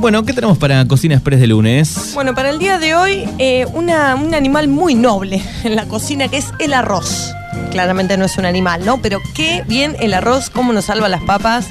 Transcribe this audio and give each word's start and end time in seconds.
Bueno, 0.00 0.24
¿qué 0.24 0.32
tenemos 0.32 0.56
para 0.56 0.88
Cocina 0.88 1.14
Express 1.14 1.40
de 1.40 1.46
lunes? 1.46 2.12
Bueno, 2.14 2.34
para 2.34 2.48
el 2.48 2.58
día 2.58 2.78
de 2.78 2.94
hoy, 2.94 3.28
eh, 3.36 3.66
un 3.74 3.90
animal 3.90 4.66
muy 4.66 4.94
noble 4.94 5.42
en 5.62 5.76
la 5.76 5.84
cocina 5.84 6.26
que 6.28 6.38
es 6.38 6.46
el 6.58 6.72
arroz. 6.72 7.34
Claramente 7.70 8.16
no 8.16 8.24
es 8.24 8.38
un 8.38 8.46
animal, 8.46 8.86
¿no? 8.86 9.02
Pero 9.02 9.20
qué 9.34 9.62
bien 9.68 9.96
el 10.00 10.14
arroz, 10.14 10.48
cómo 10.48 10.72
nos 10.72 10.86
salva 10.86 11.10
las 11.10 11.22
papas 11.24 11.66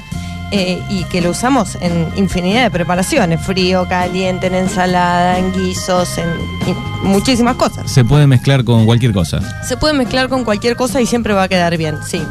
eh, 0.50 0.82
y 0.88 1.04
que 1.04 1.20
lo 1.20 1.30
usamos 1.30 1.76
en 1.80 2.08
infinidad 2.16 2.64
de 2.64 2.70
preparaciones. 2.70 3.40
Frío, 3.44 3.86
caliente, 3.88 4.48
en 4.48 4.54
ensalada, 4.54 5.38
en 5.38 5.52
guisos, 5.52 6.18
en, 6.18 6.28
en 6.66 6.76
muchísimas 7.02 7.56
cosas. 7.56 7.90
Se 7.90 8.04
puede 8.04 8.26
mezclar 8.26 8.64
con 8.64 8.86
cualquier 8.86 9.12
cosa. 9.12 9.40
Se 9.64 9.76
puede 9.76 9.94
mezclar 9.94 10.28
con 10.28 10.44
cualquier 10.44 10.76
cosa 10.76 11.00
y 11.00 11.06
siempre 11.06 11.34
va 11.34 11.44
a 11.44 11.48
quedar 11.48 11.76
bien, 11.76 11.98
sí. 12.06 12.22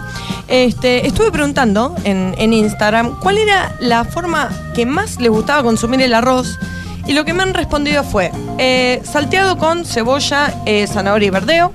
Este, 0.47 1.05
estuve 1.07 1.31
preguntando 1.31 1.95
en, 2.03 2.35
en 2.37 2.53
Instagram 2.53 3.19
cuál 3.19 3.37
era 3.37 3.75
la 3.79 4.03
forma 4.03 4.49
que 4.73 4.85
más 4.85 5.19
les 5.19 5.29
gustaba 5.29 5.63
consumir 5.63 6.01
el 6.01 6.13
arroz 6.13 6.57
y 7.09 7.13
lo 7.13 7.25
que 7.25 7.33
me 7.33 7.41
han 7.41 7.55
respondido 7.55 8.03
fue 8.03 8.31
eh, 8.59 9.01
salteado 9.03 9.57
con 9.57 9.83
cebolla, 9.83 10.53
eh, 10.67 10.85
zanahoria 10.85 11.27
y 11.27 11.31
verdeo, 11.31 11.71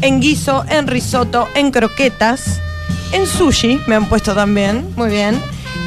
en 0.00 0.20
guiso, 0.20 0.64
en 0.66 0.86
risotto, 0.86 1.46
en 1.54 1.70
croquetas, 1.70 2.58
en 3.12 3.26
sushi 3.26 3.80
me 3.86 3.96
han 3.96 4.08
puesto 4.08 4.34
también, 4.34 4.88
muy 4.96 5.10
bien. 5.10 5.38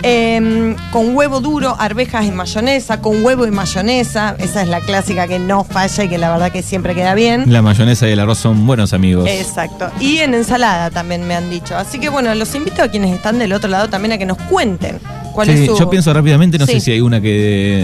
Em, 0.08 0.76
con 0.91 1.16
huevo 1.16 1.40
duro, 1.41 1.76
arvejas 1.80 2.26
y 2.26 2.32
mayonesa, 2.32 3.02
con 3.02 3.26
huevo 3.26 3.48
y 3.48 3.52
mayonesa. 3.52 4.36
Esa 4.38 4.62
es 4.62 4.68
la 4.68 4.80
clásica 4.82 5.27
que 5.27 5.40
no 5.40 5.63
falla 5.63 6.04
y 6.04 6.09
que 6.09 6.18
la 6.20 6.30
verdad 6.32 6.52
que 6.52 6.62
siempre 6.62 6.94
queda 6.94 7.16
bien. 7.16 7.52
La 7.52 7.63
mayonesa 7.63 8.08
y 8.08 8.12
el 8.12 8.20
arroz 8.20 8.38
son 8.38 8.68
buenos 8.68 8.94
amigos. 8.94 9.27
Exacto. 9.27 9.90
Y 9.99 10.20
en 10.20 10.36
ensalada 10.36 10.91
también 10.91 11.27
me 11.27 11.36
han 11.36 11.49
dicho. 11.49 11.76
Así 11.76 11.99
que 11.99 12.10
bueno, 12.10 12.34
los 12.36 12.54
invito 12.54 12.84
a 12.84 12.88
quienes 12.88 13.16
están 13.16 13.40
del 13.40 13.52
otro 13.54 13.70
lado 13.70 13.90
también 13.90 14.12
a 14.12 14.18
que 14.20 14.26
nos 14.27 14.38
cuenten 14.38 14.99
cuál 15.34 15.48
Sí, 15.48 15.54
es 15.54 15.66
su. 15.66 15.77
Yo 15.77 15.90
pienso 15.90 16.13
rápidamente, 16.13 16.58
no 16.60 16.68
Sí. 16.68 16.74
sé 16.74 16.80
si 16.82 16.91
hay 16.91 17.02
una 17.02 17.20
que 17.20 17.84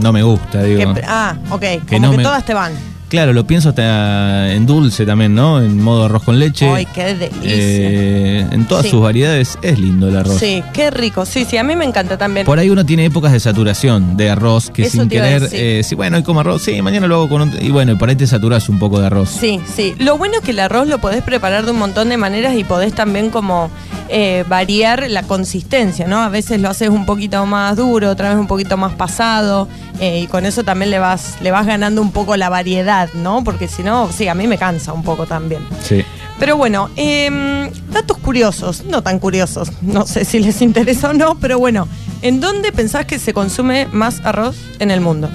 no 0.00 0.12
me 0.12 0.22
gusta, 0.22 0.62
digo. 0.62 0.94
que- 0.94 1.02
ah, 1.06 1.36
ok. 1.50 1.64
Como 1.88 2.00
no 2.06 2.10
que 2.12 2.16
me- 2.18 2.22
todas 2.22 2.44
te 2.44 2.54
van. 2.54 2.72
Claro, 3.08 3.32
lo 3.32 3.46
pienso 3.46 3.70
hasta 3.70 4.52
en 4.52 4.66
dulce 4.66 5.06
también, 5.06 5.34
¿no? 5.34 5.60
En 5.62 5.82
modo 5.82 6.04
arroz 6.04 6.22
con 6.24 6.38
leche. 6.38 6.68
Ay, 6.68 6.86
qué 6.86 7.14
delicia. 7.14 7.40
Eh, 7.42 8.46
en 8.50 8.66
todas 8.66 8.84
Sí. 8.84 8.90
sus 8.90 9.00
variedades 9.02 9.58
es 9.62 9.78
lindo 9.78 10.08
el 10.08 10.16
arroz. 10.16 10.38
Sí, 10.38 10.62
qué 10.74 10.90
rico. 10.90 11.24
Sí, 11.24 11.46
sí, 11.48 11.56
a 11.56 11.64
mí 11.64 11.74
me 11.74 11.84
encanta 11.86 12.18
también. 12.18 12.44
Por 12.44 12.58
ahí 12.58 12.68
uno 12.70 12.84
tiene 12.84 13.06
épocas 13.06 13.32
de 13.32 13.40
saturación 13.40 14.16
de 14.16 14.30
arroz 14.30 14.70
que 14.70 14.82
Eso 14.82 14.98
sin 15.00 15.08
querer, 15.08 15.48
eh, 15.52 15.82
sí, 15.84 15.94
bueno, 15.94 16.18
hoy 16.18 16.22
como 16.22 16.40
arroz, 16.40 16.62
sí, 16.62 16.80
mañana 16.82 17.06
lo 17.06 17.16
hago 17.16 17.28
con 17.28 17.42
un... 17.42 17.52
Y 17.62 17.70
bueno, 17.70 17.96
por 17.96 18.08
ahí 18.10 18.16
te 18.16 18.26
saturas 18.26 18.68
un 18.68 18.78
poco 18.78 19.00
de 19.00 19.06
arroz. 19.06 19.30
Sí, 19.30 19.60
sí. 19.74 19.94
Lo 19.98 20.18
bueno 20.18 20.34
es 20.38 20.40
que 20.42 20.50
el 20.50 20.60
arroz 20.60 20.86
lo 20.86 20.98
podés 20.98 21.22
preparar 21.22 21.64
de 21.64 21.70
un 21.70 21.78
montón 21.78 22.10
de 22.10 22.16
maneras 22.18 22.54
y 22.56 22.64
podés 22.64 22.92
también 22.92 23.30
como 23.30 23.70
eh, 24.10 24.44
variar 24.48 25.04
la 25.10 25.22
consistencia, 25.22 26.06
¿no? 26.06 26.18
A 26.22 26.28
veces 26.28 26.60
lo 26.60 26.68
haces 26.68 26.88
un 26.90 27.06
poquito 27.06 27.44
más 27.46 27.76
duro, 27.76 28.10
otra 28.10 28.30
vez 28.30 28.38
un 28.38 28.46
poquito 28.46 28.76
más 28.76 28.92
pasado 28.94 29.68
y 30.00 30.26
con 30.28 30.46
eso 30.46 30.62
también 30.62 30.90
le 30.92 30.98
vas, 31.00 31.36
le 31.42 31.50
vas 31.50 31.66
ganando 31.66 32.00
un 32.00 32.12
poco 32.12 32.36
la 32.36 32.48
variedad, 32.48 32.97
¿no? 33.14 33.44
Porque 33.44 33.68
si 33.68 33.82
no, 33.82 34.10
sí, 34.12 34.28
a 34.28 34.34
mí 34.34 34.46
me 34.46 34.58
cansa 34.58 34.92
un 34.92 35.02
poco 35.02 35.26
también. 35.26 35.62
Sí. 35.82 36.04
Pero 36.38 36.56
bueno, 36.56 36.88
em, 36.96 37.68
datos 37.90 38.18
curiosos, 38.18 38.84
no 38.84 39.02
tan 39.02 39.18
curiosos, 39.18 39.72
no 39.82 40.06
sé 40.06 40.24
si 40.24 40.38
les 40.38 40.62
interesa 40.62 41.10
o 41.10 41.12
no, 41.12 41.36
pero 41.38 41.58
bueno, 41.58 41.88
¿en 42.22 42.40
dónde 42.40 42.70
pensás 42.70 43.06
que 43.06 43.18
se 43.18 43.32
consume 43.32 43.86
más 43.92 44.20
arroz 44.24 44.56
en 44.78 44.90
el 44.92 45.00
mundo? 45.00 45.28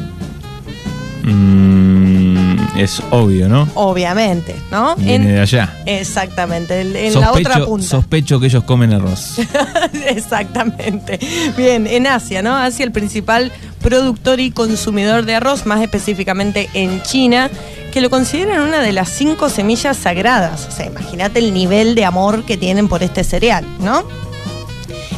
Mm, 1.24 2.78
es 2.78 3.02
obvio, 3.12 3.48
¿no? 3.50 3.68
Obviamente, 3.76 4.56
¿no? 4.72 4.96
Viene 4.96 5.34
de 5.34 5.40
allá. 5.42 5.74
Exactamente, 5.86 6.82
en, 6.82 6.96
en 6.96 7.20
la 7.20 7.32
otra 7.32 7.66
punta. 7.66 7.86
sospecho 7.88 8.40
que 8.40 8.48
ellos 8.48 8.64
comen 8.64 8.94
arroz. 8.94 9.40
Exactamente. 10.08 11.20
Bien, 11.56 11.86
en 11.88 12.08
Asia, 12.08 12.42
¿no? 12.42 12.56
Asia 12.56 12.86
el 12.86 12.92
principal 12.92 13.52
productor 13.84 14.40
y 14.40 14.50
consumidor 14.52 15.26
de 15.26 15.36
arroz, 15.36 15.66
más 15.68 15.82
específicamente 15.82 16.70
en 16.74 17.04
China, 17.04 17.52
que 17.92 18.02
lo 18.02 18.10
consideran 18.10 18.62
una 18.62 18.80
de 18.82 18.92
las 18.94 19.10
cinco 19.10 19.50
semillas 19.50 19.98
sagradas. 19.98 20.68
O 20.68 20.72
sea, 20.72 20.88
imagínate 20.88 21.38
el 21.40 21.54
nivel 21.54 21.94
de 21.94 22.06
amor 22.06 22.44
que 22.46 22.58
tienen 22.58 22.88
por 22.88 23.04
este 23.04 23.24
cereal, 23.24 23.64
¿no? 23.80 24.04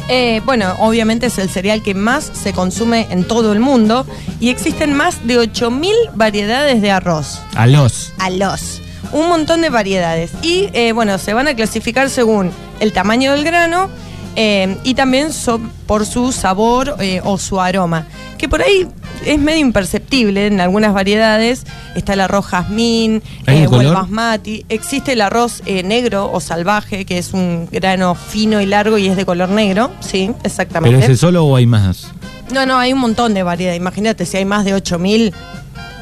Eh, 0.08 0.40
bueno, 0.44 0.74
obviamente 0.78 1.26
es 1.26 1.38
el 1.38 1.48
cereal 1.48 1.82
que 1.82 1.94
más 1.94 2.30
se 2.32 2.52
consume 2.52 3.08
en 3.10 3.24
todo 3.24 3.52
el 3.52 3.58
mundo 3.58 4.06
y 4.38 4.50
existen 4.50 4.92
más 4.94 5.26
de 5.26 5.38
8.000 5.40 5.90
variedades 6.14 6.80
de 6.80 6.92
arroz 6.92 7.40
A 7.56 7.66
los. 7.66 8.12
a 8.18 8.30
los. 8.30 8.82
Un 9.12 9.28
montón 9.28 9.62
de 9.62 9.70
variedades. 9.70 10.30
Y 10.42 10.68
eh, 10.74 10.92
bueno, 10.92 11.18
se 11.18 11.32
van 11.34 11.48
a 11.48 11.54
clasificar 11.54 12.08
según 12.10 12.52
el 12.78 12.92
tamaño 12.92 13.32
del 13.32 13.42
grano 13.42 13.88
eh, 14.36 14.76
y 14.84 14.94
también 14.94 15.32
so- 15.32 15.60
por 15.86 16.06
su 16.06 16.30
sabor 16.30 16.96
o 17.24 17.38
su 17.38 17.60
aroma. 17.60 18.06
Que 18.38 18.48
por 18.48 18.62
ahí 18.62 18.86
es 19.24 19.38
medio 19.38 19.60
imperceptible 19.60 20.46
en 20.46 20.60
algunas 20.60 20.92
variedades. 20.92 21.64
Está 21.94 22.12
el 22.14 22.20
arroz 22.20 22.46
jazmín, 22.46 23.22
¿Hay 23.46 23.62
de 23.62 23.66
o 23.66 23.80
el 23.80 23.92
basmati. 23.92 24.64
Existe 24.68 25.12
el 25.12 25.20
arroz 25.20 25.62
eh, 25.66 25.82
negro 25.82 26.30
o 26.30 26.40
salvaje, 26.40 27.04
que 27.04 27.18
es 27.18 27.32
un 27.32 27.68
grano 27.70 28.14
fino 28.14 28.60
y 28.60 28.66
largo 28.66 28.98
y 28.98 29.08
es 29.08 29.16
de 29.16 29.24
color 29.24 29.48
negro. 29.48 29.90
Sí, 30.00 30.30
exactamente. 30.44 30.96
¿Pero 30.96 31.12
ese 31.12 31.18
solo 31.18 31.44
o 31.44 31.56
hay 31.56 31.66
más? 31.66 32.12
No, 32.52 32.64
no, 32.64 32.78
hay 32.78 32.92
un 32.92 33.00
montón 33.00 33.34
de 33.34 33.42
variedades. 33.42 33.78
Imagínate, 33.78 34.24
si 34.26 34.36
hay 34.36 34.44
más 34.44 34.64
de 34.64 34.74
8000, 34.74 35.34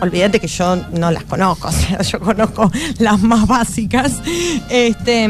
olvídate 0.00 0.40
que 0.40 0.48
yo 0.48 0.76
no 0.92 1.10
las 1.10 1.24
conozco. 1.24 1.68
O 1.68 1.72
sea, 1.72 2.02
yo 2.02 2.20
conozco 2.20 2.70
las 2.98 3.20
más 3.20 3.46
básicas. 3.46 4.12
Este, 4.68 5.28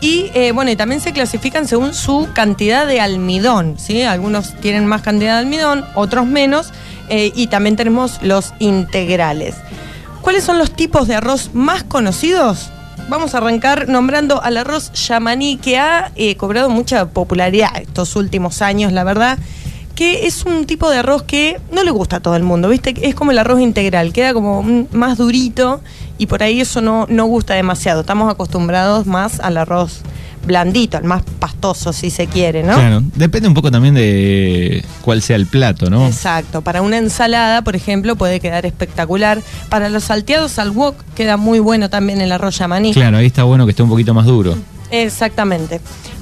y 0.00 0.30
eh, 0.34 0.52
bueno, 0.52 0.76
también 0.76 1.00
se 1.00 1.12
clasifican 1.12 1.66
según 1.66 1.94
su 1.94 2.28
cantidad 2.34 2.86
de 2.86 3.00
almidón. 3.00 3.76
¿sí? 3.78 4.02
Algunos 4.02 4.54
tienen 4.60 4.86
más 4.86 5.02
cantidad 5.02 5.34
de 5.34 5.40
almidón, 5.40 5.84
otros 5.94 6.26
menos. 6.26 6.72
eh, 7.08 7.32
y 7.34 7.46
también 7.46 7.76
tenemos 7.76 8.20
los 8.22 8.52
integrales. 8.58 9.54
¿Cuáles 10.20 10.44
son 10.44 10.58
los 10.58 10.72
tipos 10.72 11.08
de 11.08 11.14
arroz 11.14 11.50
más 11.54 11.84
conocidos? 11.84 12.70
Vamos 13.08 13.34
a 13.34 13.38
arrancar 13.38 13.88
nombrando 13.88 14.42
al 14.42 14.58
arroz 14.58 14.92
yamaní, 14.92 15.56
que 15.56 15.78
ha 15.78 16.12
eh, 16.16 16.36
cobrado 16.36 16.68
mucha 16.68 17.06
popularidad 17.06 17.70
estos 17.80 18.14
últimos 18.16 18.60
años, 18.60 18.92
la 18.92 19.04
verdad 19.04 19.38
que 19.98 20.28
es 20.28 20.44
un 20.44 20.64
tipo 20.64 20.88
de 20.88 20.98
arroz 20.98 21.24
que 21.24 21.60
no 21.72 21.82
le 21.82 21.90
gusta 21.90 22.18
a 22.18 22.20
todo 22.20 22.36
el 22.36 22.44
mundo, 22.44 22.68
¿viste? 22.68 22.94
Es 23.02 23.16
como 23.16 23.32
el 23.32 23.38
arroz 23.40 23.58
integral, 23.58 24.12
queda 24.12 24.32
como 24.32 24.62
más 24.92 25.18
durito 25.18 25.80
y 26.18 26.26
por 26.26 26.44
ahí 26.44 26.60
eso 26.60 26.80
no, 26.80 27.06
no 27.08 27.24
gusta 27.24 27.54
demasiado. 27.54 28.02
Estamos 28.02 28.30
acostumbrados 28.30 29.06
más 29.06 29.40
al 29.40 29.56
arroz 29.56 30.02
blandito, 30.46 30.98
al 30.98 31.02
más 31.02 31.24
pastoso, 31.40 31.92
si 31.92 32.10
se 32.10 32.28
quiere, 32.28 32.62
¿no? 32.62 32.74
Claro. 32.74 33.02
Depende 33.16 33.48
un 33.48 33.54
poco 33.54 33.72
también 33.72 33.94
de 33.94 34.84
cuál 35.02 35.20
sea 35.20 35.34
el 35.34 35.46
plato, 35.46 35.90
¿no? 35.90 36.06
Exacto, 36.06 36.62
para 36.62 36.80
una 36.80 36.98
ensalada, 36.98 37.62
por 37.62 37.74
ejemplo, 37.74 38.14
puede 38.14 38.38
quedar 38.38 38.66
espectacular. 38.66 39.42
Para 39.68 39.88
los 39.88 40.04
salteados 40.04 40.60
al 40.60 40.70
wok 40.70 40.94
queda 41.16 41.36
muy 41.36 41.58
bueno 41.58 41.90
también 41.90 42.20
el 42.20 42.30
arroz 42.30 42.56
yamaní. 42.56 42.94
Claro, 42.94 43.16
ahí 43.16 43.26
está 43.26 43.42
bueno 43.42 43.66
que 43.66 43.70
esté 43.70 43.82
un 43.82 43.88
poquito 43.88 44.14
más 44.14 44.26
duro. 44.26 44.56
Exactamente. 44.90 45.80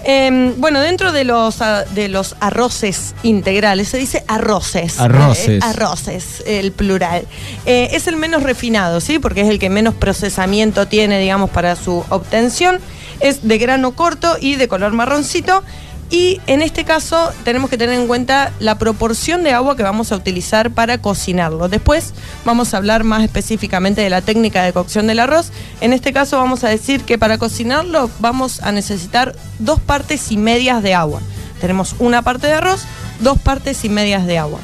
Em, 0.08 0.54
bueno, 0.58 0.80
dentro 0.80 1.10
de 1.10 1.24
los, 1.24 1.58
de 1.94 2.08
los 2.08 2.36
arroces 2.38 3.14
integrales 3.24 3.88
se 3.88 3.98
dice 3.98 4.24
arroces. 4.28 5.00
Arroces. 5.00 5.48
Eh, 5.48 5.58
arroces, 5.62 6.42
el 6.46 6.70
plural. 6.70 7.26
Eh, 7.64 7.88
es 7.92 8.06
el 8.06 8.16
menos 8.16 8.44
refinado, 8.44 9.00
¿sí? 9.00 9.18
Porque 9.18 9.40
es 9.40 9.48
el 9.48 9.58
que 9.58 9.68
menos 9.68 9.94
procesamiento 9.94 10.86
tiene, 10.86 11.18
digamos, 11.18 11.50
para 11.50 11.74
su 11.74 12.04
obtención. 12.08 12.78
Es 13.18 13.48
de 13.48 13.58
grano 13.58 13.96
corto 13.96 14.36
y 14.40 14.54
de 14.54 14.68
color 14.68 14.92
marroncito. 14.92 15.64
Y 16.08 16.40
en 16.46 16.62
este 16.62 16.84
caso 16.84 17.32
tenemos 17.44 17.68
que 17.68 17.76
tener 17.76 17.98
en 17.98 18.06
cuenta 18.06 18.52
la 18.60 18.78
proporción 18.78 19.42
de 19.42 19.52
agua 19.52 19.76
que 19.76 19.82
vamos 19.82 20.12
a 20.12 20.16
utilizar 20.16 20.70
para 20.70 20.98
cocinarlo. 20.98 21.68
Después 21.68 22.12
vamos 22.44 22.72
a 22.72 22.76
hablar 22.76 23.02
más 23.02 23.24
específicamente 23.24 24.02
de 24.02 24.10
la 24.10 24.22
técnica 24.22 24.62
de 24.62 24.72
cocción 24.72 25.08
del 25.08 25.18
arroz. 25.18 25.50
En 25.80 25.92
este 25.92 26.12
caso 26.12 26.36
vamos 26.38 26.62
a 26.62 26.68
decir 26.68 27.02
que 27.02 27.18
para 27.18 27.38
cocinarlo 27.38 28.08
vamos 28.20 28.62
a 28.62 28.70
necesitar 28.70 29.34
dos 29.58 29.80
partes 29.80 30.30
y 30.30 30.36
medias 30.36 30.82
de 30.82 30.94
agua. 30.94 31.20
Tenemos 31.60 31.96
una 31.98 32.22
parte 32.22 32.46
de 32.46 32.52
arroz, 32.52 32.82
dos 33.18 33.38
partes 33.38 33.84
y 33.84 33.88
medias 33.88 34.26
de 34.26 34.38
agua. 34.38 34.60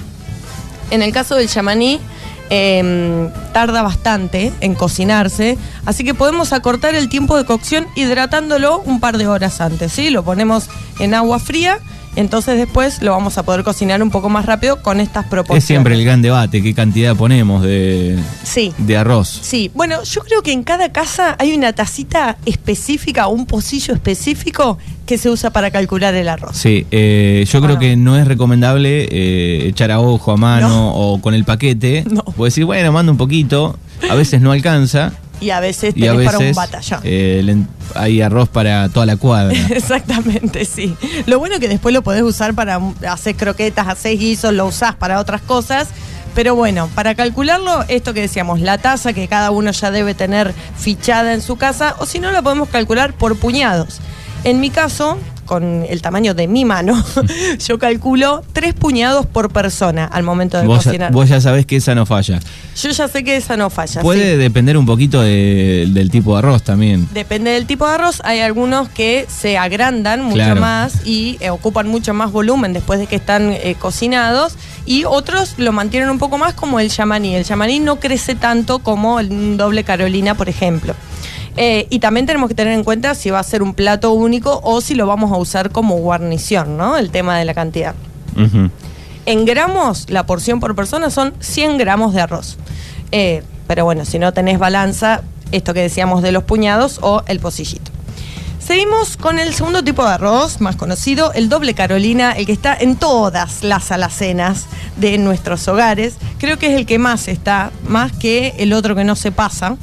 En 0.92 1.02
el 1.02 1.12
caso 1.12 1.34
del 1.34 1.48
yamaní, 1.48 2.00
eh, 2.50 3.30
tarda 3.52 3.82
bastante 3.82 4.52
en 4.60 4.74
cocinarse, 4.74 5.58
así 5.86 6.04
que 6.04 6.14
podemos 6.14 6.52
acortar 6.52 6.94
el 6.94 7.08
tiempo 7.08 7.36
de 7.36 7.44
cocción 7.44 7.86
hidratándolo 7.96 8.80
un 8.80 9.00
par 9.00 9.18
de 9.18 9.26
horas 9.26 9.60
antes, 9.60 9.92
¿sí? 9.92 10.10
Lo 10.10 10.22
ponemos 10.22 10.68
en 10.98 11.14
agua 11.14 11.38
fría, 11.38 11.78
entonces 12.16 12.56
después 12.58 13.02
lo 13.02 13.12
vamos 13.12 13.38
a 13.38 13.42
poder 13.44 13.64
cocinar 13.64 14.02
un 14.02 14.10
poco 14.10 14.28
más 14.28 14.46
rápido 14.46 14.82
con 14.82 15.00
estas 15.00 15.24
proporciones. 15.26 15.64
Es 15.64 15.66
siempre 15.68 15.94
el 15.94 16.04
gran 16.04 16.22
debate, 16.22 16.62
qué 16.62 16.74
cantidad 16.74 17.16
ponemos 17.16 17.62
de, 17.62 18.18
Sí. 18.42 18.72
de 18.78 18.96
arroz. 18.96 19.28
Sí, 19.42 19.70
bueno, 19.74 20.02
yo 20.04 20.20
creo 20.22 20.42
que 20.42 20.52
en 20.52 20.62
cada 20.62 20.92
casa 20.92 21.36
hay 21.38 21.52
una 21.54 21.72
tacita 21.72 22.36
específica 22.46 23.26
un 23.28 23.46
pocillo 23.46 23.94
específico 23.94 24.78
que 25.06 25.18
se 25.18 25.28
usa 25.30 25.50
para 25.50 25.70
calcular 25.70 26.14
el 26.14 26.28
arroz. 26.28 26.56
Sí, 26.56 26.86
eh, 26.90 27.44
yo 27.50 27.60
creo 27.60 27.78
que 27.78 27.96
no 27.96 28.16
es 28.16 28.26
recomendable 28.26 29.08
eh, 29.10 29.66
echar 29.68 29.90
a 29.90 30.00
ojo, 30.00 30.32
a 30.32 30.36
mano 30.36 30.68
No. 30.68 30.90
o 30.94 31.20
con 31.20 31.34
el 31.34 31.44
paquete. 31.44 32.04
No. 32.10 32.22
Puedes 32.22 32.54
decir, 32.54 32.64
bueno, 32.64 32.92
manda 32.92 33.10
un 33.12 33.18
poquito, 33.18 33.78
a 34.08 34.14
veces 34.14 34.40
no 34.40 34.52
alcanza. 34.52 35.12
Y 35.42 35.50
a 35.50 35.60
veces 35.60 35.94
Y 35.96 36.06
a 36.06 36.12
tenés 36.12 36.26
para 36.26 36.38
un 36.38 36.54
batallón. 36.54 37.00
eh, 37.04 37.56
hay 37.94 38.22
arroz 38.22 38.48
para 38.48 38.88
toda 38.88 39.06
la 39.06 39.16
cuadra. 39.16 39.52
Exactamente, 39.70 40.64
sí. 40.64 40.96
Lo 41.26 41.38
bueno 41.38 41.56
es 41.56 41.60
que 41.60 41.68
después 41.68 41.92
lo 41.92 42.02
podés 42.02 42.22
usar 42.22 42.54
para 42.54 42.80
hacer 43.08 43.34
croquetas, 43.36 43.88
hacer 43.88 44.16
guisos, 44.18 44.52
lo 44.54 44.66
usás 44.66 44.94
para 44.94 45.18
otras 45.20 45.42
cosas. 45.42 45.88
Pero 46.34 46.54
bueno, 46.54 46.88
para 46.94 47.14
calcularlo, 47.14 47.84
esto 47.88 48.14
que 48.14 48.22
decíamos, 48.22 48.60
la 48.60 48.78
tasa 48.78 49.12
que 49.12 49.28
cada 49.28 49.50
uno 49.50 49.70
ya 49.70 49.90
debe 49.90 50.14
tener 50.14 50.54
fichada 50.78 51.34
en 51.34 51.42
su 51.42 51.56
casa, 51.56 51.94
o 51.98 52.06
si 52.06 52.20
no, 52.20 52.32
la 52.32 52.40
podemos 52.40 52.70
calcular 52.70 53.12
por 53.12 53.36
puñados. 53.36 53.98
En 54.44 54.58
mi 54.58 54.70
caso, 54.70 55.18
con 55.52 55.84
el 55.86 56.00
tamaño 56.00 56.32
de 56.32 56.48
mi 56.48 56.64
mano, 56.64 57.04
yo 57.68 57.78
calculo 57.78 58.42
tres 58.54 58.72
puñados 58.72 59.26
por 59.26 59.52
persona 59.52 60.06
al 60.06 60.22
momento 60.22 60.56
de 60.56 60.66
Vos, 60.66 60.82
cocinar. 60.82 61.12
vos 61.12 61.28
ya 61.28 61.42
sabés 61.42 61.66
que 61.66 61.76
esa 61.76 61.94
no 61.94 62.06
falla. 62.06 62.40
Yo 62.80 62.88
ya 62.88 63.06
sé 63.06 63.22
que 63.22 63.36
esa 63.36 63.58
no 63.58 63.68
falla. 63.68 64.00
Puede 64.00 64.32
sí. 64.32 64.38
depender 64.38 64.78
un 64.78 64.86
poquito 64.86 65.20
de- 65.20 65.86
del 65.90 66.10
tipo 66.10 66.32
de 66.32 66.38
arroz 66.38 66.62
también. 66.62 67.06
Depende 67.12 67.50
del 67.50 67.66
tipo 67.66 67.86
de 67.86 67.92
arroz, 67.96 68.22
hay 68.24 68.40
algunos 68.40 68.88
que 68.88 69.26
se 69.28 69.58
agrandan 69.58 70.22
mucho 70.22 70.36
Claro. 70.36 70.60
más 70.62 71.04
y 71.06 71.36
eh, 71.40 71.50
ocupan 71.50 71.86
mucho 71.86 72.14
más 72.14 72.32
volumen 72.32 72.72
después 72.72 72.98
de 72.98 73.06
que 73.06 73.16
están 73.16 73.52
eh, 73.52 73.76
cocinados 73.78 74.54
y 74.86 75.04
otros 75.04 75.56
lo 75.58 75.72
mantienen 75.72 76.08
un 76.08 76.18
poco 76.18 76.38
más 76.38 76.54
como 76.54 76.80
el 76.80 76.88
yamaní. 76.88 77.34
El 77.34 77.44
yamaní 77.44 77.78
no 77.78 77.96
crece 78.00 78.34
tanto 78.36 78.78
como 78.78 79.20
el 79.20 79.58
doble 79.58 79.84
carolina, 79.84 80.34
por 80.34 80.48
ejemplo. 80.48 80.94
Eh, 81.56 81.86
y 81.90 81.98
también 81.98 82.26
tenemos 82.26 82.48
que 82.48 82.54
tener 82.54 82.72
en 82.72 82.84
cuenta 82.84 83.14
si 83.14 83.30
va 83.30 83.38
a 83.38 83.42
ser 83.42 83.62
un 83.62 83.74
plato 83.74 84.12
único 84.12 84.60
o 84.62 84.80
si 84.80 84.94
lo 84.94 85.06
vamos 85.06 85.32
a 85.32 85.36
usar 85.36 85.70
como 85.70 85.96
guarnición, 85.96 86.76
¿no? 86.76 86.96
El 86.96 87.10
tema 87.10 87.38
de 87.38 87.44
la 87.44 87.54
cantidad. 87.54 87.94
En 89.26 89.44
gramos, 89.44 90.08
la 90.08 90.24
porción 90.24 90.60
por 90.60 90.74
persona 90.74 91.10
son 91.10 91.34
100 91.40 91.78
gramos 91.78 92.14
de 92.14 92.22
arroz. 92.22 92.56
Eh, 93.12 93.42
pero 93.66 93.84
bueno, 93.84 94.04
si 94.04 94.18
no 94.18 94.32
tenés 94.32 94.58
balanza, 94.58 95.22
esto 95.52 95.74
que 95.74 95.80
decíamos 95.80 96.22
de 96.22 96.32
los 96.32 96.44
puñados 96.44 96.98
o 97.02 97.22
el 97.26 97.38
pocillito. 97.38 97.92
Seguimos 98.58 99.16
con 99.16 99.38
el 99.38 99.52
segundo 99.54 99.82
tipo 99.82 100.04
de 100.04 100.12
arroz, 100.12 100.60
más 100.60 100.76
conocido, 100.76 101.32
el 101.32 101.48
doble 101.48 101.74
carolina, 101.74 102.32
el 102.32 102.46
que 102.46 102.52
está 102.52 102.74
en 102.74 102.96
todas 102.96 103.64
las 103.64 103.90
alacenas 103.90 104.66
de 104.96 105.18
nuestros 105.18 105.66
hogares. 105.68 106.14
Creo 106.38 106.58
que 106.58 106.68
es 106.68 106.78
el 106.78 106.86
que 106.86 106.98
más 106.98 107.28
está, 107.28 107.72
más 107.86 108.12
que 108.12 108.54
el 108.58 108.72
otro 108.72 108.94
que 108.94 109.04
no 109.04 109.16
se 109.16 109.32
pasa, 109.32 109.76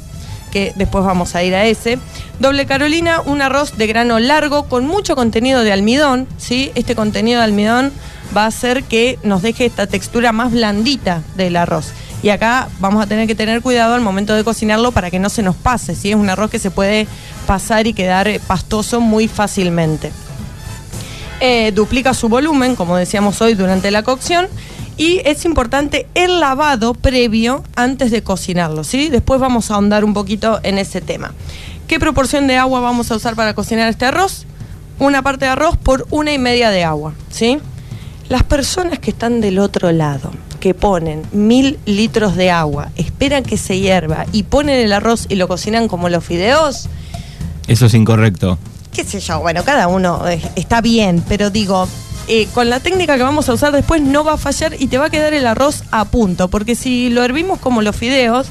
que 0.50 0.72
después 0.76 1.04
vamos 1.04 1.34
a 1.34 1.42
ir 1.42 1.54
a 1.54 1.66
ese. 1.66 1.98
Doble 2.38 2.66
carolina, 2.66 3.20
un 3.20 3.42
arroz 3.42 3.76
de 3.76 3.86
grano 3.86 4.18
largo 4.18 4.64
con 4.68 4.86
mucho 4.86 5.16
contenido 5.16 5.62
de 5.62 5.72
almidón, 5.72 6.26
¿sí? 6.38 6.72
Este 6.74 6.94
contenido 6.94 7.38
de 7.38 7.44
almidón 7.44 7.92
va 8.36 8.44
a 8.44 8.48
hacer 8.48 8.84
que 8.84 9.18
nos 9.22 9.42
deje 9.42 9.66
esta 9.66 9.86
textura 9.86 10.32
más 10.32 10.52
blandita 10.52 11.22
del 11.36 11.56
arroz. 11.56 11.92
Y 12.22 12.28
acá 12.28 12.68
vamos 12.80 13.02
a 13.02 13.06
tener 13.06 13.26
que 13.26 13.34
tener 13.34 13.62
cuidado 13.62 13.94
al 13.94 14.02
momento 14.02 14.34
de 14.34 14.44
cocinarlo 14.44 14.92
para 14.92 15.10
que 15.10 15.18
no 15.18 15.30
se 15.30 15.42
nos 15.42 15.56
pase. 15.56 15.92
Es 15.92 16.14
un 16.14 16.28
arroz 16.28 16.50
que 16.50 16.58
se 16.58 16.70
puede 16.70 17.06
pasar 17.46 17.86
y 17.86 17.94
quedar 17.94 18.28
eh, 18.28 18.40
pastoso 18.46 19.00
muy 19.00 19.26
fácilmente. 19.26 20.12
Eh, 21.40 21.72
duplica 21.72 22.12
su 22.12 22.28
volumen, 22.28 22.76
como 22.76 22.96
decíamos 22.96 23.40
hoy, 23.40 23.54
durante 23.54 23.90
la 23.90 24.02
cocción. 24.02 24.48
Y 25.00 25.22
es 25.24 25.46
importante 25.46 26.06
el 26.14 26.40
lavado 26.40 26.92
previo 26.92 27.64
antes 27.74 28.10
de 28.10 28.22
cocinarlo, 28.22 28.84
¿sí? 28.84 29.08
Después 29.08 29.40
vamos 29.40 29.70
a 29.70 29.76
ahondar 29.76 30.04
un 30.04 30.12
poquito 30.12 30.60
en 30.62 30.76
ese 30.76 31.00
tema. 31.00 31.32
¿Qué 31.88 31.98
proporción 31.98 32.46
de 32.46 32.58
agua 32.58 32.80
vamos 32.80 33.10
a 33.10 33.16
usar 33.16 33.34
para 33.34 33.54
cocinar 33.54 33.88
este 33.88 34.04
arroz? 34.04 34.44
Una 34.98 35.22
parte 35.22 35.46
de 35.46 35.52
arroz 35.52 35.78
por 35.78 36.06
una 36.10 36.34
y 36.34 36.38
media 36.38 36.68
de 36.68 36.84
agua, 36.84 37.14
¿sí? 37.30 37.58
Las 38.28 38.42
personas 38.42 38.98
que 38.98 39.10
están 39.12 39.40
del 39.40 39.58
otro 39.58 39.90
lado, 39.90 40.32
que 40.60 40.74
ponen 40.74 41.22
mil 41.32 41.78
litros 41.86 42.36
de 42.36 42.50
agua, 42.50 42.90
esperan 42.96 43.42
que 43.42 43.56
se 43.56 43.80
hierva 43.80 44.26
y 44.32 44.42
ponen 44.42 44.78
el 44.80 44.92
arroz 44.92 45.24
y 45.30 45.36
lo 45.36 45.48
cocinan 45.48 45.88
como 45.88 46.10
los 46.10 46.22
fideos, 46.22 46.90
Eso 47.68 47.86
es 47.86 47.94
incorrecto. 47.94 48.58
qué 48.92 49.02
sé 49.04 49.18
yo, 49.18 49.40
bueno, 49.40 49.64
cada 49.64 49.88
uno 49.88 50.28
eh, 50.28 50.42
está 50.56 50.82
bien, 50.82 51.24
pero 51.26 51.48
digo, 51.48 51.88
eh, 52.30 52.48
con 52.54 52.70
la 52.70 52.80
técnica 52.80 53.16
que 53.16 53.22
vamos 53.22 53.48
a 53.48 53.52
usar 53.52 53.72
después 53.72 54.00
no 54.00 54.24
va 54.24 54.34
a 54.34 54.38
fallar 54.38 54.74
y 54.78 54.86
te 54.86 54.96
va 54.98 55.06
a 55.06 55.10
quedar 55.10 55.34
el 55.34 55.46
arroz 55.46 55.82
a 55.90 56.04
punto, 56.06 56.48
porque 56.48 56.74
si 56.76 57.10
lo 57.10 57.22
hervimos 57.24 57.58
como 57.58 57.82
los 57.82 57.94
fideos, 57.96 58.46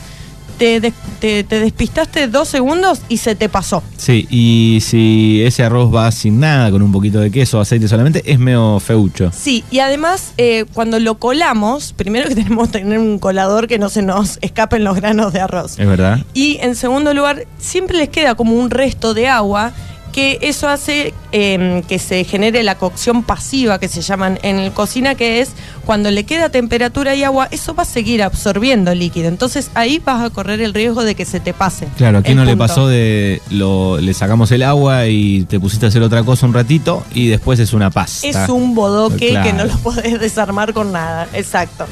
te, 0.57 0.81
des- 0.81 0.93
te- 1.21 1.45
te 1.45 1.59
despistaste 1.61 2.27
dos 2.27 2.49
segundos 2.49 2.99
y 3.07 3.15
se 3.17 3.33
te 3.35 3.47
pasó. 3.47 3.81
Sí, 3.95 4.27
y 4.29 4.79
si 4.81 5.41
ese 5.45 5.63
arroz 5.63 5.89
va 5.95 6.11
sin 6.11 6.41
nada, 6.41 6.69
con 6.69 6.81
un 6.81 6.91
poquito 6.91 7.21
de 7.21 7.31
queso 7.31 7.59
o 7.59 7.61
aceite 7.61 7.87
solamente, 7.87 8.21
es 8.29 8.37
medio 8.39 8.77
feucho. 8.81 9.31
Sí, 9.33 9.63
y 9.71 9.79
además 9.79 10.33
eh, 10.37 10.65
cuando 10.73 10.99
lo 10.99 11.17
colamos, 11.17 11.93
primero 11.93 12.27
que 12.27 12.35
tenemos 12.43 12.67
que 12.67 12.79
tener 12.79 12.99
un 12.99 13.19
colador 13.19 13.67
que 13.69 13.79
no 13.79 13.87
se 13.87 14.01
nos 14.01 14.37
escapen 14.41 14.83
los 14.83 14.97
granos 14.97 15.31
de 15.31 15.39
arroz. 15.39 15.79
¿Es 15.79 15.87
verdad? 15.87 16.19
Y 16.33 16.57
en 16.59 16.75
segundo 16.75 17.13
lugar, 17.13 17.45
siempre 17.57 17.97
les 17.97 18.09
queda 18.09 18.35
como 18.35 18.55
un 18.55 18.69
resto 18.69 19.13
de 19.13 19.29
agua 19.29 19.71
que 20.09 20.39
eso 20.41 20.67
hace 20.67 21.13
eh, 21.31 21.83
que 21.87 21.99
se 21.99 22.23
genere 22.23 22.63
la 22.63 22.75
cocción 22.75 23.23
pasiva 23.23 23.79
que 23.79 23.87
se 23.87 24.01
llaman 24.01 24.39
en 24.43 24.57
el 24.59 24.71
cocina, 24.71 25.15
que 25.15 25.41
es 25.41 25.51
cuando 25.85 26.11
le 26.11 26.23
queda 26.25 26.49
temperatura 26.49 27.15
y 27.15 27.23
agua, 27.23 27.47
eso 27.51 27.73
va 27.73 27.83
a 27.83 27.85
seguir 27.85 28.21
absorbiendo 28.23 28.93
líquido. 28.93 29.27
Entonces 29.27 29.71
ahí 29.73 30.01
vas 30.03 30.23
a 30.23 30.29
correr 30.29 30.61
el 30.61 30.73
riesgo 30.73 31.03
de 31.03 31.15
que 31.15 31.25
se 31.25 31.39
te 31.39 31.53
pase. 31.53 31.87
Claro, 31.97 32.19
aquí 32.19 32.35
no 32.35 32.45
le 32.45 32.55
pasó 32.57 32.87
de 32.87 33.41
lo, 33.49 33.99
le 33.99 34.13
sacamos 34.13 34.51
el 34.51 34.63
agua 34.63 35.07
y 35.07 35.45
te 35.45 35.59
pusiste 35.59 35.85
a 35.85 35.89
hacer 35.89 36.01
otra 36.01 36.23
cosa 36.23 36.45
un 36.45 36.53
ratito 36.53 37.03
y 37.13 37.27
después 37.27 37.59
es 37.59 37.73
una 37.73 37.89
pasta. 37.89 38.27
Es 38.27 38.49
un 38.49 38.75
bodoque 38.75 39.29
Claro. 39.29 39.45
que 39.47 39.53
no 39.53 39.65
lo 39.65 39.77
podés 39.79 40.19
desarmar 40.19 40.73
con 40.73 40.91
nada. 40.91 41.27
Exacto. 41.33 41.85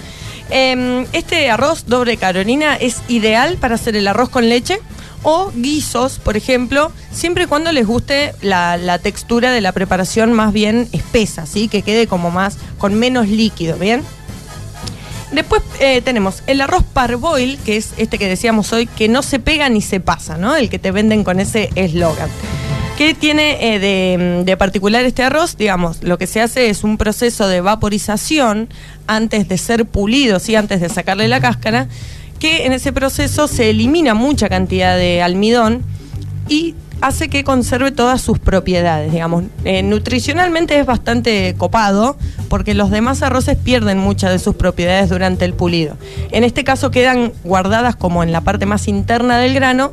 Em, 0.49 1.05
este 1.11 1.49
arroz 1.49 1.85
doble 1.87 2.15
carolina 2.17 2.75
es 2.75 3.01
ideal 3.09 3.57
para 3.57 3.75
hacer 3.75 3.95
el 3.97 4.07
arroz 4.07 4.29
con 4.29 4.47
leche 4.47 4.79
o 5.23 5.51
guisos, 5.55 6.19
por 6.19 6.37
ejemplo, 6.37 6.91
siempre 7.11 7.45
y 7.45 7.47
cuando 7.47 7.71
les 7.71 7.85
guste 7.85 8.33
la, 8.41 8.99
textura 8.99 9.51
de 9.51 9.61
la 9.61 9.71
preparación 9.71 10.33
más 10.33 10.53
bien 10.53 10.87
espesa, 10.91 11.45
¿sí? 11.45 11.67
Que 11.67 11.81
quede 11.81 12.07
como 12.07 12.31
más, 12.31 12.57
con 12.77 12.95
menos 12.95 13.27
líquido, 13.27 13.77
¿bien? 13.77 14.03
Después 15.31 15.61
eh, 15.79 16.01
tenemos 16.01 16.41
el 16.47 16.61
arroz 16.61 16.83
parboil, 16.83 17.57
que 17.65 17.77
es 17.77 17.93
este 17.97 18.17
que 18.17 18.27
decíamos 18.27 18.71
hoy, 18.71 18.87
que 18.87 19.09
no 19.09 19.21
se 19.23 19.39
pega 19.39 19.67
ni 19.69 19.81
se 19.81 19.99
pasa, 19.99 20.37
¿no? 20.37 20.55
El 20.55 20.69
que 20.69 20.79
te 20.79 20.91
venden 20.91 21.23
con 21.23 21.39
ese 21.39 21.69
eslogan. 21.75 22.29
¿Qué 22.97 23.13
tiene 23.13 23.75
eh, 23.75 23.79
de, 23.79 24.43
de 24.43 24.57
particular 24.57 25.05
este 25.05 25.21
arroz? 25.21 25.55
Digamos, 25.55 26.01
lo 26.01 26.17
que 26.17 26.25
se 26.25 26.41
hace 26.41 26.69
es 26.69 26.83
un 26.83 26.97
proceso 26.97 27.47
de 27.47 27.61
vaporización 27.61 28.69
antes 29.05 29.47
de 29.47 29.57
ser 29.57 29.85
pulido, 29.85 30.39
¿sí? 30.39 30.55
antes 30.55 30.81
de 30.81 30.89
sacarle 30.89 31.27
la 31.27 31.39
cáscara, 31.39 31.87
que 32.39 32.65
en 32.65 32.73
ese 32.73 32.91
proceso 32.93 33.47
se 33.47 33.69
elimina 33.69 34.13
mucha 34.13 34.49
cantidad 34.49 34.95
de 34.97 35.21
almidón 35.21 35.81
y 36.47 36.75
hace 37.01 37.29
que 37.29 37.43
conserve 37.43 37.91
todas 37.91 38.21
sus 38.21 38.39
propiedades, 38.39 39.11
digamos. 39.11 39.43
Eh, 39.65 39.83
nutricionalmente 39.83 40.79
es 40.79 40.85
bastante 40.85 41.53
copado 41.57 42.17
porque 42.49 42.73
los 42.73 42.89
demás 42.89 43.21
arroces 43.21 43.55
pierden 43.57 43.99
muchas 43.99 44.31
de 44.31 44.39
sus 44.39 44.55
propiedades 44.55 45.09
durante 45.09 45.45
el 45.45 45.53
pulido. 45.53 45.95
En 46.31 46.43
este 46.43 46.63
caso 46.63 46.89
quedan 46.89 47.33
guardadas 47.43 47.95
como 47.95 48.23
en 48.23 48.31
la 48.31 48.41
parte 48.41 48.65
más 48.65 48.87
interna 48.87 49.37
del 49.37 49.53
grano, 49.53 49.91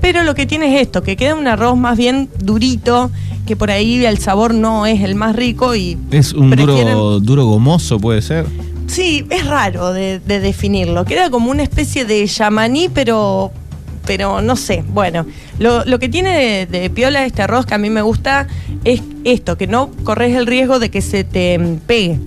pero 0.00 0.24
lo 0.24 0.34
que 0.34 0.44
tiene 0.46 0.74
es 0.76 0.82
esto, 0.82 1.02
que 1.02 1.16
queda 1.16 1.34
un 1.34 1.46
arroz 1.46 1.76
más 1.78 1.96
bien 1.96 2.28
durito, 2.38 3.10
que 3.46 3.56
por 3.56 3.70
ahí 3.70 4.04
el 4.04 4.18
sabor 4.18 4.52
no 4.52 4.84
es 4.86 5.00
el 5.02 5.14
más 5.14 5.34
rico 5.36 5.74
y 5.74 5.96
Es 6.10 6.32
un 6.32 6.50
prefieren- 6.50 6.92
duro, 6.94 7.20
duro 7.20 7.44
gomoso, 7.46 7.98
puede 7.98 8.20
ser. 8.20 8.46
Sí, 8.86 9.26
es 9.30 9.46
raro 9.46 9.92
de, 9.92 10.18
de 10.20 10.40
definirlo. 10.40 11.04
Queda 11.04 11.30
como 11.30 11.50
una 11.50 11.62
especie 11.62 12.04
de 12.04 12.26
yamaní, 12.26 12.88
pero, 12.88 13.50
pero 14.04 14.40
no 14.42 14.56
sé. 14.56 14.84
Bueno, 14.86 15.26
lo, 15.58 15.98
que 15.98 16.08
tiene 16.08 16.66
de, 16.66 16.90
piola 16.90 17.24
este 17.24 17.42
arroz 17.42 17.66
que 17.66 17.74
a 17.74 17.78
mí 17.78 17.90
me 17.90 18.02
gusta 18.02 18.46
es 18.84 19.02
esto, 19.24 19.56
que 19.56 19.66
no 19.66 19.90
corres 20.04 20.36
el 20.36 20.46
riesgo 20.46 20.78
de 20.78 20.90
que 20.90 21.00
se 21.00 21.24
te 21.24 21.58
pegue. 21.86 22.18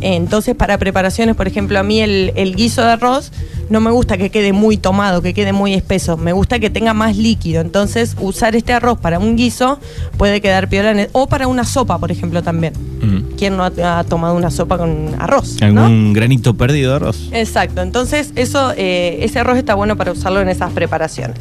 Entonces, 0.00 0.54
para 0.54 0.78
preparaciones, 0.78 1.36
por 1.36 1.46
ejemplo, 1.46 1.78
a 1.78 1.82
mí 1.82 2.00
el 2.00 2.54
guiso 2.56 2.82
de 2.82 2.92
arroz 2.92 3.30
no 3.70 3.80
me 3.80 3.90
gusta 3.90 4.16
que 4.16 4.30
quede 4.30 4.52
muy 4.52 4.76
tomado, 4.76 5.22
que 5.22 5.34
quede 5.34 5.52
muy 5.52 5.74
espeso. 5.74 6.16
Me 6.16 6.32
gusta 6.32 6.58
que 6.58 6.70
tenga 6.70 6.94
más 6.94 7.16
líquido. 7.16 7.60
Entonces, 7.60 8.16
usar 8.20 8.54
este 8.56 8.72
arroz 8.72 8.98
para 8.98 9.18
un 9.18 9.36
guiso 9.36 9.78
puede 10.16 10.40
quedar 10.40 10.68
piola. 10.68 10.90
en 10.90 10.98
el- 11.00 11.08
o 11.12 11.26
para 11.26 11.46
una 11.48 11.64
sopa, 11.64 11.98
por 11.98 12.10
ejemplo, 12.12 12.42
también. 12.42 12.72
Mm. 13.00 13.36
¿Quién 13.36 13.56
no 13.56 13.64
ha, 13.64 13.98
ha 13.98 14.04
tomado 14.04 14.34
una 14.36 14.50
sopa 14.50 14.76
con 14.78 15.14
arroz? 15.18 15.56
¿no? 15.60 15.66
Algún 15.84 16.12
granito 16.12 16.54
perdido 16.56 16.90
de 16.90 16.96
arroz. 16.96 17.28
Exacto, 17.32 17.80
entonces 17.82 18.32
eso, 18.36 18.72
eh, 18.76 19.18
ese 19.22 19.38
arroz 19.40 19.56
está 19.58 19.74
bueno 19.74 19.96
para 19.96 20.12
usarlo 20.12 20.40
en 20.40 20.48
esas 20.48 20.72
preparaciones. 20.72 21.38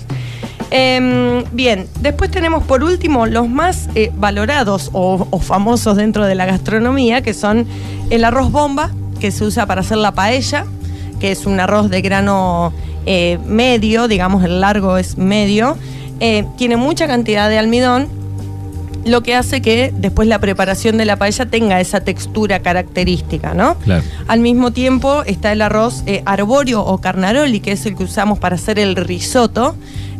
Em, 0.71 1.43
bien, 1.51 1.87
después 2.01 2.31
tenemos 2.31 2.63
por 2.63 2.83
último 2.83 3.25
los 3.27 3.47
más 3.47 3.89
eh, 3.95 4.11
valorados 4.17 4.89
o, 4.93 5.27
o 5.29 5.39
famosos 5.39 5.97
dentro 5.97 6.25
de 6.25 6.33
la 6.35 6.45
gastronomía, 6.45 7.21
que 7.21 7.33
son 7.33 7.67
el 8.09 8.23
arroz 8.23 8.51
bomba, 8.51 8.89
que 9.19 9.31
se 9.31 9.43
usa 9.45 9.65
para 9.67 9.81
hacer 9.81 9.97
la 9.97 10.13
paella, 10.13 10.65
que 11.23 11.31
es 11.31 11.45
un 11.45 11.57
arroz 11.61 11.89
de 11.89 12.01
grano 12.01 12.73
eh, 13.05 13.39
medio, 13.45 14.09
digamos 14.09 14.43
el 14.43 14.59
largo 14.59 14.97
es 14.97 15.17
medio, 15.17 15.77
Eh, 16.19 16.45
tiene 16.57 16.75
mucha 16.75 17.07
cantidad 17.07 17.49
de 17.49 17.57
almidón, 17.57 18.07
lo 19.05 19.21
que 19.23 19.35
hace 19.35 19.61
que 19.61 19.93
después 19.95 20.27
la 20.27 20.39
preparación 20.39 20.97
de 20.97 21.05
la 21.05 21.15
paella 21.15 21.45
tenga 21.45 21.79
esa 21.79 22.01
textura 22.01 22.59
característica, 22.59 23.53
¿no? 23.53 23.75
Claro. 23.79 24.03
Al 24.27 24.39
mismo 24.39 24.71
tiempo 24.71 25.23
está 25.25 25.53
el 25.53 25.61
arroz 25.61 26.03
eh, 26.05 26.21
arbóreo 26.25 26.81
o 26.81 26.97
carnaroli, 26.97 27.61
que 27.61 27.71
es 27.71 27.85
el 27.85 27.95
que 27.95 28.03
usamos 28.03 28.37
para 28.37 28.55
hacer 28.55 28.79
el 28.79 28.95
risotto, 28.95 29.75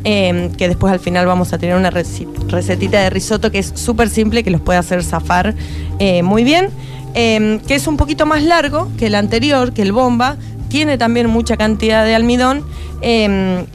eh, 0.05 0.49
que 0.57 0.67
después 0.67 0.91
al 0.91 0.99
final 0.99 1.25
vamos 1.25 1.51
a 1.53 1.57
tener 1.57 1.75
una 1.75 1.91
recetita 1.91 3.01
de 3.01 3.09
risotto 3.09 3.51
que 3.51 3.59
es 3.59 3.73
súper 3.75 4.09
simple, 4.09 4.43
que 4.43 4.51
los 4.51 4.61
puede 4.61 4.79
hacer 4.79 5.03
zafar 5.03 5.53
eh, 5.99 6.23
muy 6.23 6.43
bien, 6.45 6.69
que 7.13 7.75
es 7.75 7.87
un 7.87 7.95
poquito 7.97 8.25
más 8.25 8.41
largo 8.41 8.89
que 8.97 9.05
el 9.05 9.15
anterior, 9.15 9.71
que 9.71 9.83
el 9.83 9.91
bomba, 9.91 10.35
tiene 10.73 10.97
también 10.97 11.29
mucha 11.29 11.55
cantidad 11.55 12.03
de 12.03 12.15
almidón 12.15 12.65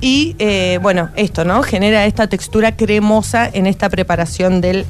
y 0.00 0.34
bueno, 0.82 1.10
esto, 1.14 1.44
¿no? 1.44 1.62
Genera 1.62 2.06
esta 2.06 2.26
textura 2.26 2.74
cremosa 2.74 3.48
en 3.48 3.68
esta 3.68 3.88
preparación 3.88 4.60
del, 4.60 4.84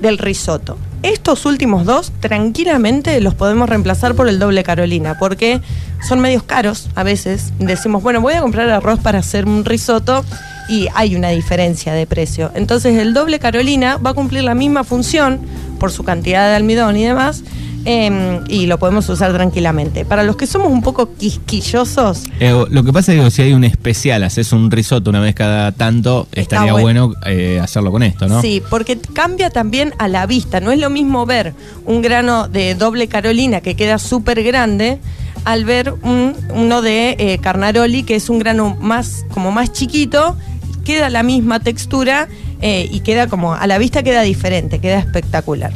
del 0.00 0.16
risotto. 0.16 0.78
Estos 1.02 1.44
últimos 1.44 1.84
dos 1.84 2.12
tranquilamente 2.18 3.20
los 3.20 3.34
podemos 3.34 3.68
reemplazar 3.68 4.14
por 4.14 4.26
el 4.26 4.38
doble 4.38 4.64
Carolina, 4.64 5.18
porque 5.18 5.60
son 6.08 6.20
medios 6.20 6.44
caros 6.44 6.88
a 6.94 7.02
veces. 7.02 7.52
Decimos, 7.58 8.02
bueno, 8.02 8.22
voy 8.22 8.32
a 8.32 8.40
comprar 8.40 8.70
arroz 8.70 9.00
para 9.00 9.18
hacer 9.18 9.44
un 9.44 9.66
risotto 9.66 10.24
y 10.70 10.88
hay 10.94 11.14
una 11.14 11.28
diferencia 11.28 11.92
de 11.92 12.06
precio. 12.06 12.50
Entonces 12.54 12.96
el 12.96 13.12
doble 13.12 13.38
Carolina 13.38 13.98
va 13.98 14.10
a 14.10 14.14
cumplir 14.14 14.44
la 14.44 14.54
misma 14.54 14.82
función 14.82 15.40
por 15.78 15.92
su 15.92 16.04
cantidad 16.04 16.48
de 16.48 16.56
almidón 16.56 16.96
y 16.96 17.04
demás, 17.04 17.44
Em, 17.86 18.42
y 18.48 18.66
lo 18.66 18.78
podemos 18.78 19.08
usar 19.10 19.32
tranquilamente. 19.34 20.06
Para 20.06 20.22
los 20.22 20.36
que 20.36 20.46
somos 20.46 20.72
un 20.72 20.82
poco 20.82 21.14
quisquillosos. 21.14 22.22
Eh, 22.40 22.64
lo 22.70 22.82
que 22.82 22.92
pasa 22.92 23.12
es 23.12 23.20
que 23.20 23.30
si 23.30 23.42
hay 23.42 23.52
un 23.52 23.64
especial, 23.64 24.22
haces 24.22 24.52
un 24.52 24.70
risotto 24.70 25.10
una 25.10 25.20
vez 25.20 25.34
cada 25.34 25.70
tanto, 25.72 26.26
estaría 26.32 26.72
bueno, 26.72 27.12
eh, 27.26 27.60
hacerlo 27.62 27.92
con 27.92 28.02
esto, 28.02 28.26
¿no? 28.26 28.40
Sí, 28.40 28.62
porque 28.70 28.98
cambia 28.98 29.50
también 29.50 29.92
a 29.98 30.08
la 30.08 30.24
vista. 30.26 30.60
No 30.60 30.72
es 30.72 30.78
lo 30.78 30.88
mismo 30.88 31.26
ver 31.26 31.52
un 31.84 32.00
grano 32.00 32.48
de 32.48 32.74
doble 32.74 33.06
Carolina 33.06 33.60
que 33.60 33.74
queda 33.74 33.98
súper 33.98 34.42
grande 34.42 34.98
al 35.44 35.66
ver 35.66 35.92
un, 36.02 36.34
uno 36.54 36.80
de 36.80 37.16
eh, 37.18 37.38
Carnaroli 37.38 38.02
que 38.02 38.14
es 38.14 38.30
un 38.30 38.38
grano 38.38 38.78
más 38.80 39.26
como 39.30 39.52
más 39.52 39.72
chiquito 39.72 40.38
queda 40.86 41.10
la 41.10 41.22
misma 41.22 41.60
textura 41.60 42.28
y 42.62 43.00
queda 43.00 43.26
como 43.26 43.52
a 43.52 43.66
la 43.66 43.76
vista 43.76 44.02
queda 44.02 44.22
diferente, 44.22 44.78
queda 44.78 44.98
espectacular. 44.98 45.70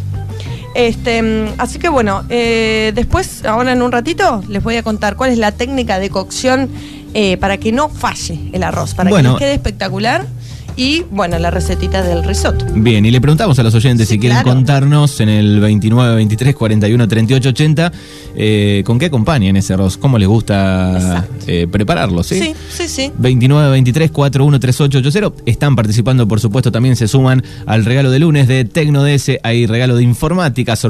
Este, 0.74 1.52
así 1.58 1.78
que 1.78 1.88
bueno, 1.88 2.24
eh, 2.28 2.92
después, 2.94 3.44
ahora 3.44 3.72
en 3.72 3.82
un 3.82 3.90
ratito, 3.90 4.42
les 4.48 4.62
voy 4.62 4.76
a 4.76 4.82
contar 4.82 5.16
cuál 5.16 5.30
es 5.30 5.38
la 5.38 5.52
técnica 5.52 5.98
de 5.98 6.10
cocción 6.10 6.70
eh, 7.14 7.36
para 7.38 7.56
que 7.56 7.72
no 7.72 7.88
falle 7.88 8.38
el 8.52 8.62
arroz, 8.62 8.94
para 8.94 9.10
que 9.10 9.36
quede 9.38 9.54
espectacular 9.54 10.26
y 10.78 11.04
bueno, 11.10 11.38
la 11.40 11.50
recetita 11.50 12.02
del 12.02 12.22
risotto. 12.22 12.64
Bien, 12.72 13.04
y 13.04 13.10
le 13.10 13.20
preguntamos 13.20 13.58
a 13.58 13.64
los 13.64 13.74
oyentes 13.74 14.08
si 14.08 14.18
quieren 14.18 14.42
contarnos 14.44 15.20
en 15.20 15.28
el 15.28 15.58
29 15.58 16.14
23 16.14 16.54
41 16.54 17.08
38 17.08 17.48
80 17.48 17.92
con 18.84 18.98
qué 18.98 19.06
acompañan 19.06 19.56
ese 19.56 19.74
arroz, 19.74 19.96
cómo 19.96 20.18
les 20.18 20.28
gusta 20.28 21.26
eh, 21.48 21.66
prepararlo, 21.70 22.22
¿sí? 22.22 22.38
Sí, 22.38 22.54
sí, 22.70 22.88
sí. 22.88 23.12
29 23.18 23.70
23 23.72 24.10
41 24.12 24.60
38 24.60 24.98
80 24.98 25.32
están 25.46 25.74
participando, 25.74 26.28
por 26.28 26.38
supuesto, 26.38 26.70
también 26.70 26.94
se 26.94 27.08
suman 27.08 27.42
al 27.66 27.84
regalo 27.84 28.12
de 28.12 28.20
lunes 28.20 28.46
de 28.46 28.64
Tecno 28.64 29.02
DS, 29.02 29.32
hay 29.42 29.66
regalo 29.66 29.96
de 29.96 30.04
informática, 30.04 30.76
sorpresa 30.76 30.88